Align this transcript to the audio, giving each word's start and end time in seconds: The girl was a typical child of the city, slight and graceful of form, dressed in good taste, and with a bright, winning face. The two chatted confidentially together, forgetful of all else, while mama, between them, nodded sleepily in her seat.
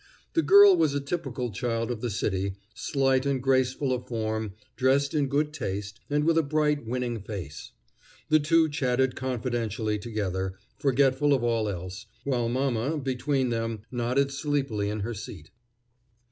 The 0.33 0.41
girl 0.41 0.75
was 0.75 0.95
a 0.95 0.99
typical 0.99 1.51
child 1.51 1.91
of 1.91 2.01
the 2.01 2.09
city, 2.09 2.55
slight 2.73 3.23
and 3.23 3.39
graceful 3.39 3.93
of 3.93 4.07
form, 4.07 4.53
dressed 4.75 5.13
in 5.13 5.27
good 5.27 5.53
taste, 5.53 5.99
and 6.09 6.23
with 6.23 6.39
a 6.39 6.41
bright, 6.41 6.87
winning 6.87 7.19
face. 7.21 7.71
The 8.27 8.39
two 8.39 8.67
chatted 8.67 9.15
confidentially 9.15 9.99
together, 9.99 10.55
forgetful 10.79 11.35
of 11.35 11.43
all 11.43 11.69
else, 11.69 12.07
while 12.23 12.49
mama, 12.49 12.97
between 12.97 13.49
them, 13.49 13.81
nodded 13.91 14.31
sleepily 14.31 14.89
in 14.89 15.01
her 15.01 15.13
seat. 15.13 15.51